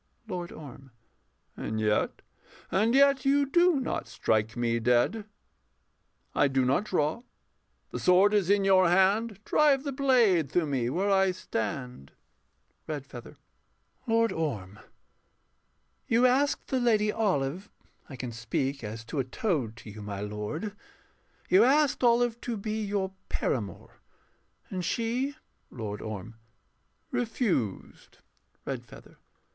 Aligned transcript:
LORD 0.27 0.51
ORM. 0.51 0.89
And 1.55 1.79
yet 1.79 2.23
and 2.71 2.95
yet 2.95 3.23
you 3.23 3.45
do 3.45 3.79
not 3.79 4.07
strike 4.07 4.57
me 4.57 4.79
dead. 4.79 5.25
I 6.33 6.47
do 6.47 6.65
not 6.65 6.85
draw: 6.85 7.21
the 7.91 7.99
sword 7.99 8.33
is 8.33 8.49
in 8.49 8.65
your 8.65 8.89
hand 8.89 9.37
Drive 9.45 9.83
the 9.83 9.91
blade 9.91 10.51
through 10.51 10.65
me 10.65 10.89
where 10.89 11.11
I 11.11 11.29
stand. 11.29 12.13
REDFEATHER. 12.87 13.37
Lord 14.07 14.31
Orm, 14.31 14.79
You 16.07 16.25
asked 16.25 16.69
the 16.69 16.79
Lady 16.79 17.11
Olive 17.11 17.69
(I 18.09 18.15
can 18.15 18.31
speak 18.31 18.83
As 18.83 19.05
to 19.05 19.19
a 19.19 19.23
toad 19.23 19.75
to 19.75 19.91
you, 19.91 20.01
my 20.01 20.19
lord) 20.21 20.73
you 21.47 21.63
asked 21.63 22.03
Olive 22.03 22.41
to 22.41 22.57
be 22.57 22.83
your 22.83 23.13
paramour: 23.29 23.99
and 24.71 24.83
she 24.83 25.35
LORD 25.69 26.01
ORM. 26.01 26.37
Refused. 27.11 28.17
REDFEATHER. 28.65 29.17